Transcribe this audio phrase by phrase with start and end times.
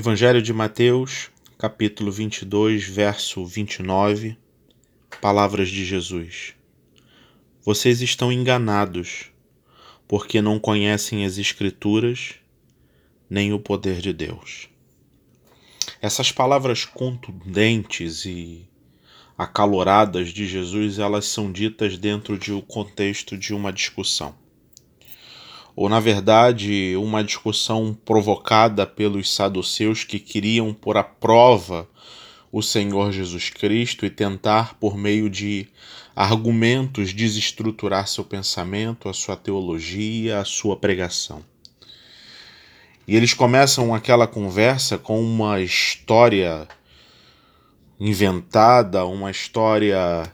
[0.00, 4.34] Evangelho de Mateus, capítulo 22, verso 29,
[5.20, 6.54] palavras de Jesus.
[7.62, 9.26] Vocês estão enganados,
[10.08, 12.36] porque não conhecem as Escrituras
[13.28, 14.70] nem o poder de Deus.
[16.00, 18.66] Essas palavras contundentes e
[19.36, 24.34] acaloradas de Jesus, elas são ditas dentro de um contexto de uma discussão
[25.74, 31.88] ou na verdade uma discussão provocada pelos saduceus que queriam pôr à prova
[32.52, 35.68] o Senhor Jesus Cristo e tentar, por meio de
[36.16, 41.44] argumentos, desestruturar seu pensamento, a sua teologia, a sua pregação.
[43.06, 46.66] E eles começam aquela conversa com uma história
[47.98, 50.30] inventada, uma história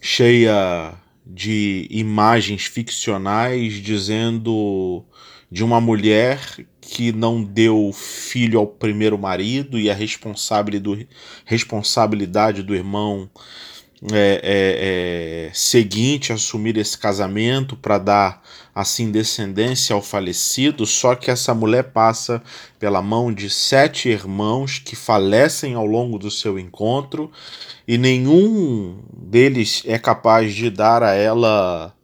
[0.00, 0.94] cheia
[1.26, 5.04] de imagens ficcionais dizendo
[5.50, 6.40] de uma mulher
[6.80, 9.94] que não deu filho ao primeiro marido e a
[11.46, 13.30] responsabilidade do irmão
[14.12, 18.42] é, é, é, seguinte assumir esse casamento para dar
[18.74, 22.42] assim descendência ao falecido, só que essa mulher passa
[22.78, 27.30] pela mão de sete irmãos que falecem ao longo do seu encontro
[27.86, 31.94] e nenhum deles é capaz de dar a ela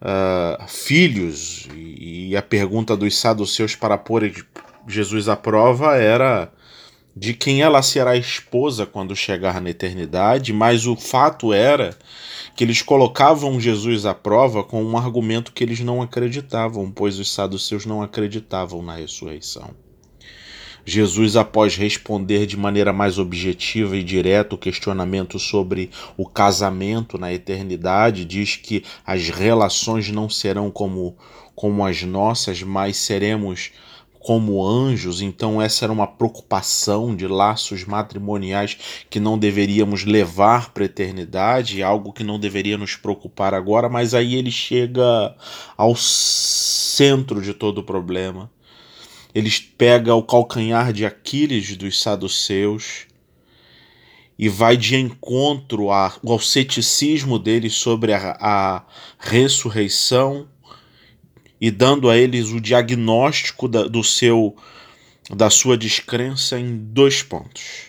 [0.00, 1.68] uh, filhos.
[1.74, 4.32] E, e a pergunta dos saduceus para pôr
[4.88, 6.50] Jesus à prova era
[7.16, 11.96] de quem ela será esposa quando chegar na eternidade, mas o fato era
[12.56, 17.32] que eles colocavam Jesus à prova com um argumento que eles não acreditavam, pois os
[17.32, 19.70] saduceus não acreditavam na ressurreição.
[20.86, 27.32] Jesus, após responder de maneira mais objetiva e direta o questionamento sobre o casamento na
[27.32, 31.16] eternidade, diz que as relações não serão como,
[31.54, 33.72] como as nossas, mas seremos
[34.24, 40.82] como anjos, então essa era uma preocupação de laços matrimoniais que não deveríamos levar para
[40.82, 45.36] a eternidade, algo que não deveria nos preocupar agora, mas aí ele chega
[45.76, 48.50] ao centro de todo o problema.
[49.34, 53.06] Ele pega o calcanhar de Aquiles dos saduceus
[54.38, 58.84] e vai de encontro ao ceticismo deles sobre a, a
[59.18, 60.48] ressurreição
[61.64, 64.54] e dando a eles o diagnóstico da, do seu
[65.34, 67.86] da sua descrença em dois pontos.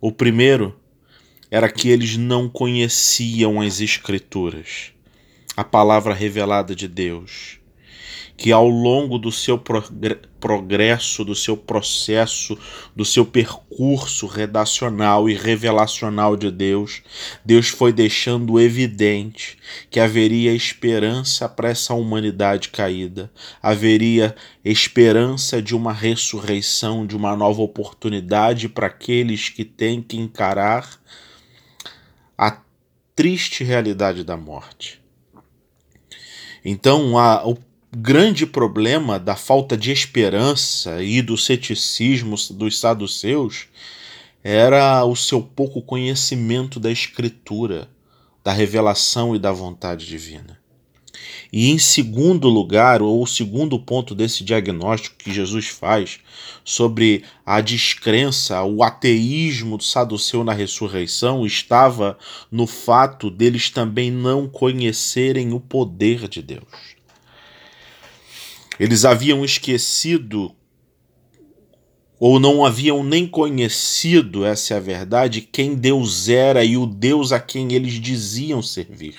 [0.00, 0.76] O primeiro
[1.48, 4.90] era que eles não conheciam as escrituras,
[5.56, 7.60] a palavra revelada de Deus
[8.36, 12.56] que ao longo do seu progresso, do seu processo,
[12.94, 17.02] do seu percurso redacional e revelacional de Deus,
[17.44, 19.56] Deus foi deixando evidente
[19.90, 23.30] que haveria esperança para essa humanidade caída,
[23.62, 31.00] haveria esperança de uma ressurreição, de uma nova oportunidade para aqueles que têm que encarar
[32.36, 32.58] a
[33.14, 35.00] triste realidade da morte.
[36.68, 37.56] Então, a, o
[37.98, 43.68] grande problema da falta de esperança e do ceticismo dos saduceus
[44.44, 47.88] era o seu pouco conhecimento da Escritura,
[48.44, 50.58] da revelação e da vontade divina.
[51.50, 56.18] E em segundo lugar, ou o segundo ponto desse diagnóstico que Jesus faz
[56.62, 62.18] sobre a descrença, o ateísmo do saduceu na ressurreição, estava
[62.52, 66.95] no fato deles também não conhecerem o poder de Deus.
[68.78, 70.54] Eles haviam esquecido
[72.18, 77.30] ou não haviam nem conhecido, essa é a verdade, quem Deus era e o Deus
[77.30, 79.16] a quem eles diziam servir.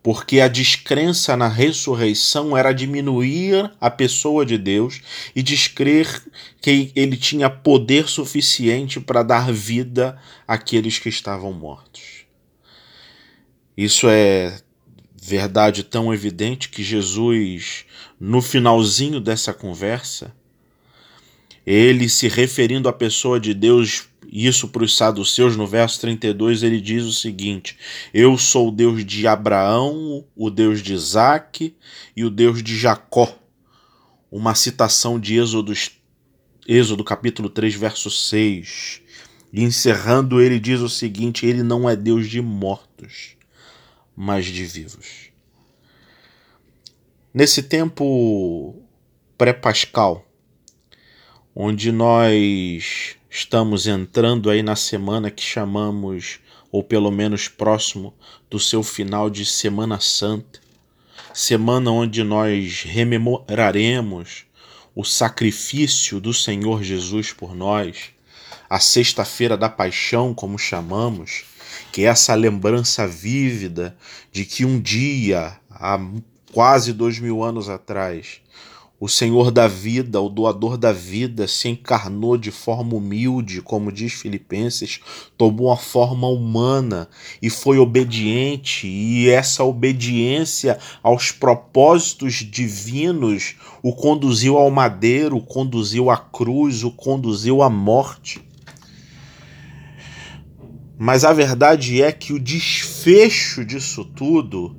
[0.00, 5.00] Porque a descrença na ressurreição era diminuir a pessoa de Deus
[5.34, 6.22] e descrer
[6.60, 12.24] que ele tinha poder suficiente para dar vida àqueles que estavam mortos.
[13.76, 14.60] Isso é
[15.28, 17.84] verdade tão evidente que Jesus,
[18.18, 20.34] no finalzinho dessa conversa,
[21.66, 26.80] ele se referindo à pessoa de Deus, isso para os saduceus, no verso 32, ele
[26.80, 27.76] diz o seguinte:
[28.12, 31.74] Eu sou o Deus de Abraão, o Deus de Isaac
[32.16, 33.36] e o Deus de Jacó.
[34.32, 35.74] Uma citação de Êxodo,
[36.66, 39.02] Êxodo capítulo 3, verso 6.
[39.52, 43.37] E encerrando, ele diz o seguinte: Ele não é Deus de mortos
[44.20, 45.30] mas de vivos.
[47.32, 48.74] Nesse tempo
[49.36, 50.26] pré-pascal,
[51.54, 56.40] onde nós estamos entrando aí na semana que chamamos,
[56.72, 58.12] ou pelo menos próximo
[58.50, 60.58] do seu final de Semana Santa,
[61.32, 64.46] semana onde nós rememoraremos
[64.96, 68.10] o sacrifício do Senhor Jesus por nós,
[68.68, 71.44] a sexta-feira da paixão, como chamamos,
[71.92, 73.96] que é essa lembrança vívida
[74.32, 76.00] de que um dia, há
[76.52, 78.40] quase dois mil anos atrás,
[79.00, 84.12] o Senhor da vida, o doador da vida, se encarnou de forma humilde, como diz
[84.12, 84.98] Filipenses,
[85.36, 87.08] tomou a forma humana
[87.40, 93.54] e foi obediente, e essa obediência aos propósitos divinos
[93.84, 98.47] o conduziu ao madeiro, o conduziu à cruz, o conduziu à morte.
[100.98, 104.76] Mas a verdade é que o desfecho disso tudo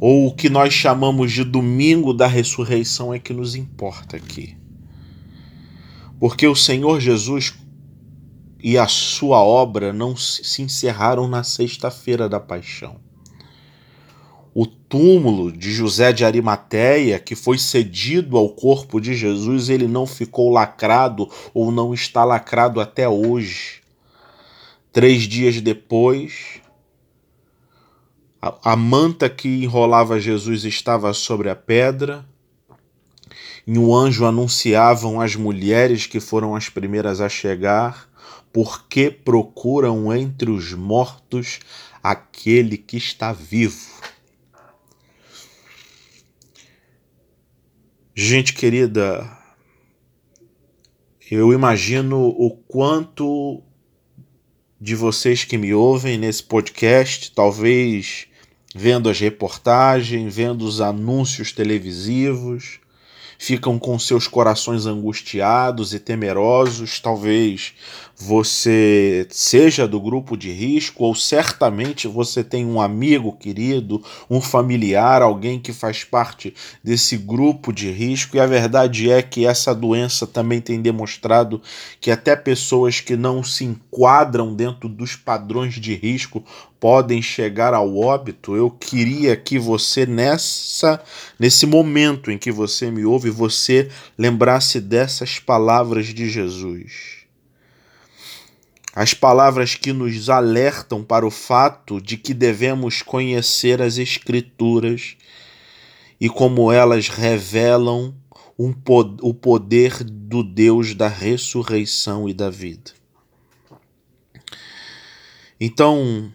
[0.00, 4.56] ou o que nós chamamos de domingo da ressurreição é que nos importa aqui.
[6.18, 7.54] Porque o Senhor Jesus
[8.62, 12.96] e a sua obra não se encerraram na sexta-feira da paixão.
[14.54, 20.06] O túmulo de José de Arimateia, que foi cedido ao corpo de Jesus, ele não
[20.06, 23.83] ficou lacrado ou não está lacrado até hoje.
[24.94, 26.60] Três dias depois,
[28.40, 32.24] a, manta que enrolava Jesus estava sobre a pedra,
[33.66, 38.08] e um anjo anunciavam às mulheres que foram as primeiras a chegar,
[38.52, 41.58] porque procuram entre os mortos
[42.00, 43.90] aquele que está vivo.
[48.14, 49.28] Gente querida,
[51.28, 53.60] eu imagino o quanto
[54.84, 58.26] de vocês que me ouvem nesse podcast, talvez
[58.74, 62.80] vendo as reportagens, vendo os anúncios televisivos,
[63.38, 67.72] ficam com seus corações angustiados e temerosos, talvez
[68.16, 75.20] você seja do grupo de risco, ou certamente você tem um amigo querido, um familiar,
[75.20, 80.26] alguém que faz parte desse grupo de risco, e a verdade é que essa doença
[80.26, 81.60] também tem demonstrado
[82.00, 86.44] que até pessoas que não se enquadram dentro dos padrões de risco
[86.78, 88.54] podem chegar ao óbito.
[88.54, 91.02] Eu queria que você nessa
[91.38, 93.88] nesse momento em que você me ouve, você
[94.18, 97.23] lembrasse dessas palavras de Jesus
[98.94, 105.16] as palavras que nos alertam para o fato de que devemos conhecer as Escrituras
[106.20, 108.14] e como elas revelam
[108.56, 108.72] um,
[109.20, 112.92] o poder do Deus da ressurreição e da vida.
[115.60, 116.32] Então,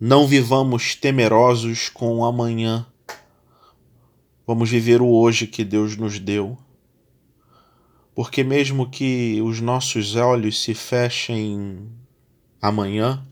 [0.00, 2.86] não vivamos temerosos com o amanhã.
[4.46, 6.56] Vamos viver o hoje que Deus nos deu
[8.14, 11.90] porque mesmo que os nossos olhos se fechem
[12.62, 13.26] amanhã,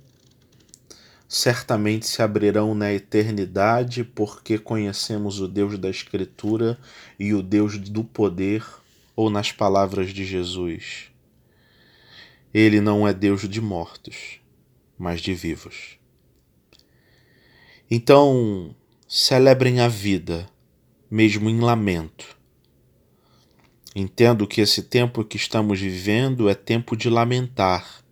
[1.29, 6.76] certamente se abrirão na eternidade, porque conhecemos o Deus da Escritura
[7.19, 8.67] e o Deus do poder,
[9.14, 11.11] ou nas palavras de Jesus.
[12.52, 14.40] Ele não é Deus de mortos,
[14.99, 15.96] mas de vivos.
[17.90, 18.75] Então,
[19.06, 20.49] celebrem a vida,
[21.11, 22.42] mesmo em lamento
[23.94, 28.03] Entendo que esse tempo que estamos vivendo é tempo de lamentar,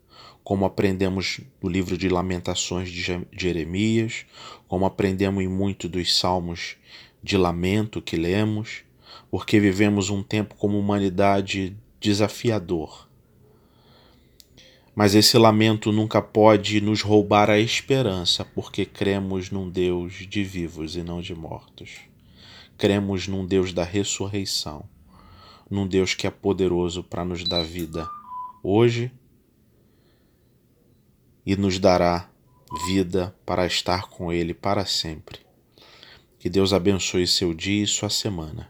[0.44, 4.26] como aprendemos no livro de Lamentações de Jeremias,
[4.68, 6.76] como aprendemos em muito dos salmos
[7.22, 8.82] de lamento que lemos,
[9.30, 13.08] porque vivemos um tempo como humanidade desafiador.
[14.94, 20.94] Mas esse lamento nunca pode nos roubar a esperança, porque cremos num Deus de vivos
[20.94, 22.00] e não de mortos.
[22.76, 24.84] Cremos num Deus da ressurreição
[25.70, 28.08] num Deus que é poderoso para nos dar vida
[28.62, 29.12] hoje
[31.46, 32.28] e nos dará
[32.86, 35.38] vida para estar com Ele para sempre.
[36.38, 38.68] Que Deus abençoe seu dia e sua semana.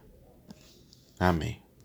[1.18, 1.59] Amém.